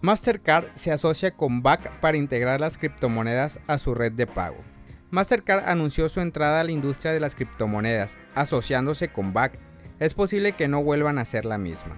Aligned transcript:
Mastercard 0.00 0.66
se 0.76 0.92
asocia 0.92 1.32
con 1.32 1.60
BAC 1.60 1.90
para 1.98 2.16
integrar 2.16 2.60
las 2.60 2.78
criptomonedas 2.78 3.58
a 3.66 3.78
su 3.78 3.94
red 3.94 4.12
de 4.12 4.28
pago. 4.28 4.58
Mastercard 5.10 5.68
anunció 5.68 6.08
su 6.08 6.20
entrada 6.20 6.60
a 6.60 6.64
la 6.64 6.70
industria 6.70 7.10
de 7.12 7.18
las 7.18 7.34
criptomonedas, 7.34 8.16
asociándose 8.36 9.08
con 9.08 9.32
BAC. 9.32 9.58
Es 9.98 10.14
posible 10.14 10.52
que 10.52 10.68
no 10.68 10.84
vuelvan 10.84 11.18
a 11.18 11.24
ser 11.24 11.44
la 11.44 11.58
misma. 11.58 11.96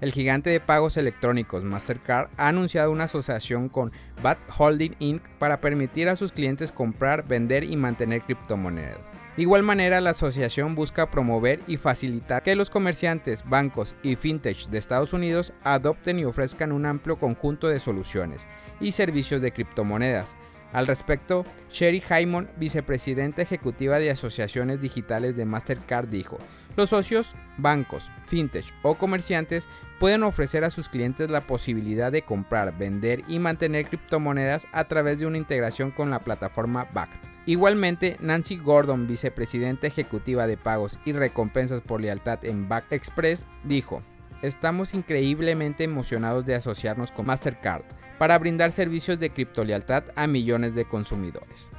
El 0.00 0.12
gigante 0.12 0.48
de 0.48 0.60
pagos 0.60 0.96
electrónicos 0.96 1.64
Mastercard 1.64 2.28
ha 2.36 2.46
anunciado 2.46 2.92
una 2.92 3.04
asociación 3.04 3.68
con 3.68 3.90
BAT 4.22 4.38
Holding 4.56 4.94
Inc. 5.00 5.22
para 5.40 5.60
permitir 5.60 6.08
a 6.08 6.14
sus 6.14 6.30
clientes 6.30 6.70
comprar, 6.70 7.26
vender 7.26 7.64
y 7.64 7.76
mantener 7.76 8.22
criptomonedas. 8.22 8.98
De 9.40 9.44
igual 9.44 9.62
manera, 9.62 10.02
la 10.02 10.10
asociación 10.10 10.74
busca 10.74 11.10
promover 11.10 11.60
y 11.66 11.78
facilitar 11.78 12.42
que 12.42 12.54
los 12.54 12.68
comerciantes, 12.68 13.42
bancos 13.48 13.94
y 14.02 14.16
fintech 14.16 14.66
de 14.66 14.76
Estados 14.76 15.14
Unidos 15.14 15.54
adopten 15.64 16.18
y 16.18 16.26
ofrezcan 16.26 16.72
un 16.72 16.84
amplio 16.84 17.16
conjunto 17.16 17.66
de 17.66 17.80
soluciones 17.80 18.42
y 18.82 18.92
servicios 18.92 19.40
de 19.40 19.50
criptomonedas. 19.50 20.36
Al 20.74 20.86
respecto, 20.86 21.46
Sherry 21.72 22.02
Haimon, 22.06 22.50
vicepresidenta 22.58 23.40
ejecutiva 23.40 23.98
de 23.98 24.10
asociaciones 24.10 24.82
digitales 24.82 25.38
de 25.38 25.46
Mastercard, 25.46 26.08
dijo, 26.08 26.36
los 26.76 26.90
socios, 26.90 27.32
bancos, 27.56 28.10
fintech 28.26 28.66
o 28.82 28.96
comerciantes 28.96 29.66
pueden 29.98 30.22
ofrecer 30.22 30.64
a 30.64 30.70
sus 30.70 30.90
clientes 30.90 31.30
la 31.30 31.40
posibilidad 31.40 32.12
de 32.12 32.20
comprar, 32.20 32.76
vender 32.76 33.22
y 33.26 33.38
mantener 33.38 33.86
criptomonedas 33.86 34.66
a 34.72 34.84
través 34.84 35.18
de 35.18 35.24
una 35.24 35.38
integración 35.38 35.92
con 35.92 36.10
la 36.10 36.18
plataforma 36.18 36.86
BACT. 36.92 37.29
Igualmente, 37.46 38.16
Nancy 38.20 38.56
Gordon, 38.56 39.06
vicepresidenta 39.06 39.86
ejecutiva 39.86 40.46
de 40.46 40.56
pagos 40.56 40.98
y 41.04 41.12
recompensas 41.12 41.80
por 41.80 42.00
lealtad 42.00 42.44
en 42.44 42.68
Back 42.68 42.92
Express, 42.92 43.44
dijo, 43.64 44.02
Estamos 44.42 44.94
increíblemente 44.94 45.84
emocionados 45.84 46.46
de 46.46 46.54
asociarnos 46.54 47.10
con 47.10 47.26
Mastercard 47.26 47.82
para 48.18 48.38
brindar 48.38 48.72
servicios 48.72 49.18
de 49.20 49.30
criptolealtad 49.30 50.04
a 50.16 50.26
millones 50.26 50.74
de 50.74 50.86
consumidores. 50.86 51.70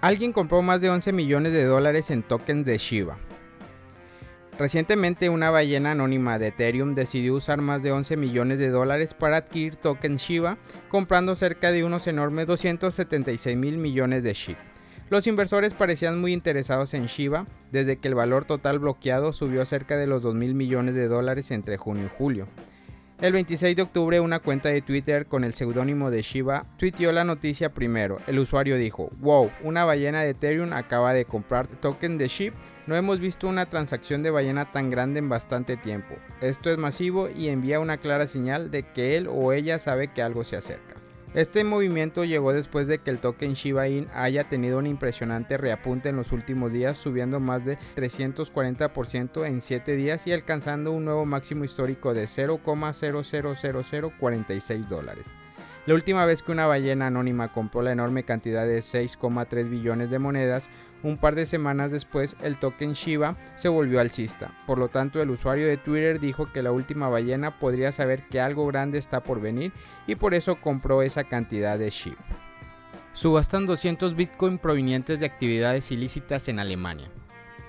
Alguien 0.00 0.32
compró 0.32 0.62
más 0.62 0.80
de 0.80 0.90
11 0.90 1.12
millones 1.12 1.52
de 1.52 1.64
dólares 1.64 2.10
en 2.10 2.22
tokens 2.22 2.64
de 2.64 2.78
Shiba. 2.78 3.18
Recientemente 4.58 5.28
una 5.28 5.50
ballena 5.50 5.90
anónima 5.90 6.38
de 6.38 6.46
Ethereum 6.46 6.94
decidió 6.94 7.34
usar 7.34 7.60
más 7.60 7.82
de 7.82 7.92
11 7.92 8.16
millones 8.16 8.58
de 8.58 8.70
dólares 8.70 9.12
para 9.12 9.36
adquirir 9.36 9.76
tokens 9.76 10.22
Shiba, 10.22 10.56
comprando 10.88 11.34
cerca 11.34 11.72
de 11.72 11.84
unos 11.84 12.06
enormes 12.06 12.46
276 12.46 13.54
mil 13.54 13.76
millones 13.76 14.22
de 14.22 14.32
SHIB. 14.32 14.56
Los 15.10 15.26
inversores 15.26 15.74
parecían 15.74 16.18
muy 16.18 16.32
interesados 16.32 16.94
en 16.94 17.04
Shiba 17.04 17.46
desde 17.70 17.98
que 17.98 18.08
el 18.08 18.14
valor 18.14 18.46
total 18.46 18.78
bloqueado 18.78 19.34
subió 19.34 19.60
a 19.60 19.66
cerca 19.66 19.98
de 19.98 20.06
los 20.06 20.22
2 20.22 20.34
mil 20.34 20.54
millones 20.54 20.94
de 20.94 21.06
dólares 21.06 21.50
entre 21.50 21.76
junio 21.76 22.06
y 22.06 22.16
julio. 22.16 22.48
El 23.20 23.32
26 23.32 23.74
de 23.74 23.82
octubre 23.82 24.20
una 24.20 24.40
cuenta 24.40 24.68
de 24.68 24.82
Twitter 24.82 25.24
con 25.24 25.42
el 25.42 25.54
seudónimo 25.54 26.10
de 26.10 26.20
Shiba 26.20 26.66
tuiteó 26.76 27.12
la 27.12 27.24
noticia 27.24 27.72
primero. 27.72 28.18
El 28.26 28.38
usuario 28.38 28.76
dijo, 28.76 29.10
wow, 29.20 29.50
una 29.62 29.86
ballena 29.86 30.20
de 30.20 30.30
Ethereum 30.30 30.74
acaba 30.74 31.14
de 31.14 31.24
comprar 31.24 31.66
token 31.66 32.18
de 32.18 32.28
SHIB 32.28 32.52
no 32.86 32.94
hemos 32.94 33.18
visto 33.18 33.48
una 33.48 33.66
transacción 33.66 34.22
de 34.22 34.30
ballena 34.30 34.70
tan 34.70 34.90
grande 34.90 35.18
en 35.18 35.30
bastante 35.30 35.78
tiempo. 35.78 36.14
Esto 36.42 36.70
es 36.70 36.76
masivo 36.76 37.28
y 37.28 37.48
envía 37.48 37.80
una 37.80 37.96
clara 37.96 38.26
señal 38.26 38.70
de 38.70 38.82
que 38.82 39.16
él 39.16 39.28
o 39.28 39.52
ella 39.52 39.78
sabe 39.78 40.08
que 40.08 40.22
algo 40.22 40.44
se 40.44 40.56
acerca. 40.56 41.05
Este 41.36 41.62
movimiento 41.64 42.24
llegó 42.24 42.52
después 42.54 42.86
de 42.86 42.98
que 42.98 43.10
el 43.10 43.18
token 43.18 43.52
Shiba 43.52 43.88
Inu 43.88 44.06
haya 44.14 44.44
tenido 44.44 44.78
un 44.78 44.86
impresionante 44.86 45.58
reapunte 45.58 46.08
en 46.08 46.16
los 46.16 46.32
últimos 46.32 46.72
días, 46.72 46.96
subiendo 46.96 47.40
más 47.40 47.62
de 47.62 47.76
340% 47.94 49.46
en 49.46 49.60
7 49.60 49.96
días 49.96 50.26
y 50.26 50.32
alcanzando 50.32 50.92
un 50.92 51.04
nuevo 51.04 51.26
máximo 51.26 51.64
histórico 51.64 52.14
de 52.14 52.24
0,000046 52.24 54.88
dólares. 54.88 55.34
La 55.86 55.94
última 55.94 56.26
vez 56.26 56.42
que 56.42 56.50
una 56.50 56.66
ballena 56.66 57.06
anónima 57.06 57.46
compró 57.46 57.80
la 57.80 57.92
enorme 57.92 58.24
cantidad 58.24 58.66
de 58.66 58.80
6,3 58.80 59.70
billones 59.70 60.10
de 60.10 60.18
monedas, 60.18 60.68
un 61.04 61.16
par 61.16 61.36
de 61.36 61.46
semanas 61.46 61.92
después 61.92 62.34
el 62.42 62.58
token 62.58 62.94
Shiba 62.94 63.36
se 63.54 63.68
volvió 63.68 64.00
alcista. 64.00 64.52
Por 64.66 64.78
lo 64.78 64.88
tanto, 64.88 65.22
el 65.22 65.30
usuario 65.30 65.68
de 65.68 65.76
Twitter 65.76 66.18
dijo 66.18 66.50
que 66.52 66.64
la 66.64 66.72
última 66.72 67.08
ballena 67.08 67.60
podría 67.60 67.92
saber 67.92 68.26
que 68.26 68.40
algo 68.40 68.66
grande 68.66 68.98
está 68.98 69.22
por 69.22 69.40
venir 69.40 69.72
y 70.08 70.16
por 70.16 70.34
eso 70.34 70.56
compró 70.56 71.02
esa 71.02 71.22
cantidad 71.22 71.78
de 71.78 71.90
Shiba. 71.90 72.24
Subastan 73.12 73.66
200 73.66 74.16
Bitcoin 74.16 74.58
provenientes 74.58 75.20
de 75.20 75.26
actividades 75.26 75.92
ilícitas 75.92 76.48
en 76.48 76.58
Alemania. 76.58 77.08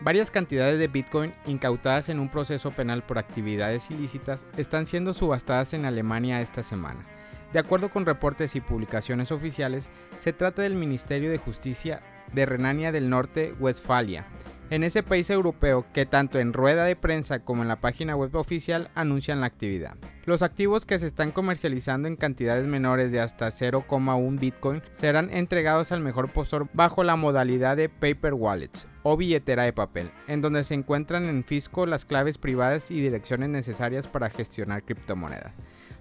Varias 0.02 0.31
cantidades 0.31 0.80
de 0.80 0.88
Bitcoin 0.88 1.36
incautadas 1.46 2.09
en 2.09 2.20
un 2.20 2.30
proceso 2.30 2.72
penal 2.72 3.03
por 3.03 3.20
actividades 3.20 3.91
ilícitas 3.91 4.47
están 4.58 4.88
siendo 4.88 5.14
subastadas 5.14 5.74
en 5.74 5.86
Alemania 5.86 6.41
esta 6.41 6.64
semana. 6.64 7.16
De 7.53 7.59
acuerdo 7.59 7.90
con 7.90 8.06
reportes 8.06 8.56
y 8.56 8.62
publicaciones 8.62 9.31
oficiales, 9.31 9.90
se 10.18 10.34
trata 10.34 10.62
del 10.62 10.75
Ministerio 10.75 11.31
de 11.31 11.38
Justicia 11.38 12.02
de 12.34 12.46
Renania 12.46 12.91
del 12.91 13.09
Norte-Westfalia, 13.09 14.25
en 14.69 14.84
ese 14.84 15.02
país 15.02 15.30
europeo 15.30 15.85
que 15.94 16.06
tanto 16.06 16.40
en 16.40 16.52
rueda 16.52 16.84
de 16.84 16.97
prensa 16.97 17.40
como 17.40 17.62
en 17.62 17.69
la 17.69 17.80
página 17.80 18.18
web 18.18 18.35
oficial 18.35 18.90
anuncian 18.96 19.40
la 19.40 19.47
actividad. 19.47 19.96
Los 20.25 20.41
activos 20.41 20.85
que 20.85 21.00
se 21.00 21.08
están 21.08 21.31
comercializando 21.31 22.09
en 22.09 22.18
cantidades 22.18 22.66
menores 22.66 23.13
de 23.13 23.22
hasta 23.22 23.47
0,1 23.47 24.40
Bitcoin 24.40 24.81
serán 24.91 25.29
entregados 25.29 25.94
al 25.94 26.02
mejor 26.02 26.29
postor 26.29 26.68
bajo 26.74 27.03
la 27.03 27.16
modalidad 27.16 27.78
de 27.78 27.88
Paper 27.88 28.34
Wallets 28.34 28.88
o 29.03 29.16
billetera 29.16 29.64
de 29.64 29.72
papel, 29.72 30.12
en 30.28 30.41
donde 30.41 30.66
se 30.66 30.74
encuentran 30.74 31.24
en 31.29 31.46
fisco 31.46 31.85
las 31.85 32.03
claves 32.03 32.38
privadas 32.38 32.91
y 32.91 33.00
direcciones 33.00 33.47
necesarias 33.47 34.06
para 34.08 34.29
gestionar 34.29 34.84
criptomonedas. 34.84 35.53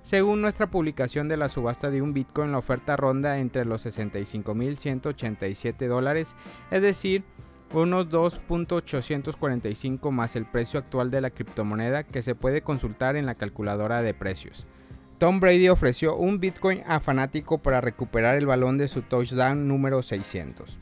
Según 0.06 0.40
nuestra 0.40 0.68
publicación 0.68 1.26
de 1.26 1.36
la 1.36 1.48
subasta 1.48 1.90
de 1.90 2.00
un 2.00 2.12
Bitcoin, 2.12 2.52
la 2.52 2.58
oferta 2.58 2.94
ronda 2.94 3.38
entre 3.38 3.64
los 3.64 3.84
65.187 3.84 5.88
dólares, 5.88 6.36
es 6.70 6.80
decir, 6.80 7.24
unos 7.72 8.08
2.845 8.08 10.12
más 10.12 10.36
el 10.36 10.46
precio 10.46 10.78
actual 10.78 11.10
de 11.10 11.22
la 11.22 11.30
criptomoneda 11.30 12.04
que 12.04 12.22
se 12.22 12.36
puede 12.36 12.62
consultar 12.62 13.16
en 13.16 13.26
la 13.26 13.34
calculadora 13.34 14.00
de 14.00 14.14
precios. 14.14 14.68
Tom 15.18 15.40
Brady 15.40 15.70
ofreció 15.70 16.14
un 16.14 16.38
Bitcoin 16.38 16.84
a 16.86 17.00
fanático 17.00 17.58
para 17.58 17.80
recuperar 17.80 18.36
el 18.36 18.46
balón 18.46 18.78
de 18.78 18.86
su 18.86 19.02
touchdown 19.02 19.66
número 19.66 20.04
600. 20.04 20.78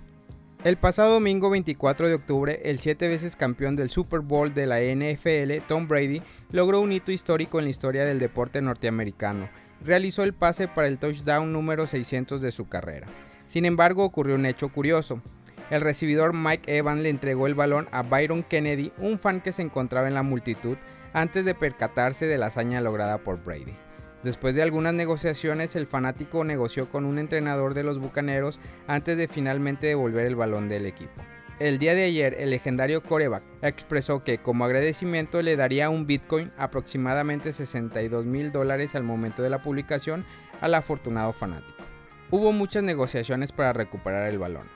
El 0.64 0.78
pasado 0.78 1.12
domingo 1.12 1.50
24 1.50 2.08
de 2.08 2.14
octubre, 2.14 2.58
el 2.64 2.80
siete 2.80 3.06
veces 3.06 3.36
campeón 3.36 3.76
del 3.76 3.90
Super 3.90 4.20
Bowl 4.20 4.54
de 4.54 4.64
la 4.64 4.80
NFL, 4.80 5.62
Tom 5.68 5.86
Brady, 5.86 6.22
logró 6.52 6.80
un 6.80 6.90
hito 6.90 7.12
histórico 7.12 7.58
en 7.58 7.66
la 7.66 7.70
historia 7.70 8.06
del 8.06 8.18
deporte 8.18 8.62
norteamericano. 8.62 9.50
Realizó 9.82 10.22
el 10.22 10.32
pase 10.32 10.66
para 10.66 10.88
el 10.88 10.96
touchdown 10.96 11.52
número 11.52 11.86
600 11.86 12.40
de 12.40 12.50
su 12.50 12.66
carrera. 12.66 13.06
Sin 13.46 13.66
embargo, 13.66 14.04
ocurrió 14.04 14.36
un 14.36 14.46
hecho 14.46 14.70
curioso. 14.70 15.20
El 15.68 15.82
recibidor 15.82 16.32
Mike 16.32 16.78
Evans 16.78 17.02
le 17.02 17.10
entregó 17.10 17.46
el 17.46 17.54
balón 17.54 17.86
a 17.92 18.02
Byron 18.02 18.42
Kennedy, 18.42 18.90
un 18.96 19.18
fan 19.18 19.42
que 19.42 19.52
se 19.52 19.60
encontraba 19.60 20.08
en 20.08 20.14
la 20.14 20.22
multitud, 20.22 20.78
antes 21.12 21.44
de 21.44 21.54
percatarse 21.54 22.24
de 22.26 22.38
la 22.38 22.46
hazaña 22.46 22.80
lograda 22.80 23.18
por 23.18 23.44
Brady. 23.44 23.76
Después 24.24 24.54
de 24.54 24.62
algunas 24.62 24.94
negociaciones, 24.94 25.76
el 25.76 25.86
fanático 25.86 26.44
negoció 26.44 26.88
con 26.88 27.04
un 27.04 27.18
entrenador 27.18 27.74
de 27.74 27.82
los 27.82 27.98
Bucaneros 27.98 28.58
antes 28.86 29.18
de 29.18 29.28
finalmente 29.28 29.88
devolver 29.88 30.24
el 30.24 30.34
balón 30.34 30.70
del 30.70 30.86
equipo. 30.86 31.22
El 31.60 31.78
día 31.78 31.94
de 31.94 32.04
ayer, 32.04 32.34
el 32.38 32.48
legendario 32.48 33.02
coreback 33.02 33.44
expresó 33.60 34.24
que 34.24 34.38
como 34.38 34.64
agradecimiento 34.64 35.42
le 35.42 35.56
daría 35.56 35.90
un 35.90 36.06
Bitcoin, 36.06 36.52
aproximadamente 36.56 37.52
62 37.52 38.24
mil 38.24 38.50
dólares 38.50 38.94
al 38.94 39.04
momento 39.04 39.42
de 39.42 39.50
la 39.50 39.58
publicación, 39.58 40.24
al 40.62 40.74
afortunado 40.74 41.34
fanático. 41.34 41.84
Hubo 42.30 42.50
muchas 42.50 42.82
negociaciones 42.82 43.52
para 43.52 43.74
recuperar 43.74 44.30
el 44.30 44.38
balón. 44.38 44.66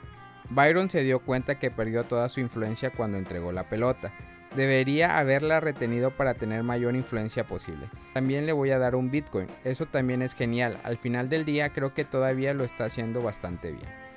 Byron 0.50 0.90
se 0.90 1.02
dio 1.04 1.20
cuenta 1.20 1.58
que 1.58 1.70
perdió 1.70 2.04
toda 2.04 2.28
su 2.28 2.40
influencia 2.40 2.90
cuando 2.90 3.16
entregó 3.16 3.50
la 3.50 3.68
pelota, 3.68 4.12
Debería 4.56 5.18
haberla 5.18 5.60
retenido 5.60 6.10
para 6.10 6.34
tener 6.34 6.62
mayor 6.62 6.96
influencia 6.96 7.44
posible. 7.44 7.88
También 8.14 8.46
le 8.46 8.52
voy 8.52 8.70
a 8.70 8.78
dar 8.78 8.94
un 8.94 9.10
Bitcoin, 9.10 9.46
eso 9.64 9.86
también 9.86 10.22
es 10.22 10.34
genial. 10.34 10.78
Al 10.84 10.96
final 10.96 11.28
del 11.28 11.44
día 11.44 11.70
creo 11.70 11.94
que 11.94 12.04
todavía 12.04 12.54
lo 12.54 12.64
está 12.64 12.86
haciendo 12.86 13.22
bastante 13.22 13.72
bien. 13.72 14.07